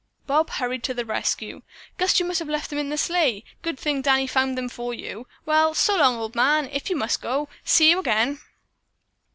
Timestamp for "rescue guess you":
1.05-2.25